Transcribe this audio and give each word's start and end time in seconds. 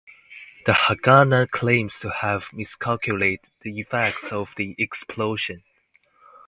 The 0.65 0.71
Haganah 0.71 1.51
claims 1.51 1.99
to 1.99 2.09
have 2.09 2.51
miscalculated 2.53 3.51
the 3.59 3.77
effects 3.79 4.31
of 4.31 4.55
the 4.57 4.75
explosion. 4.79 5.61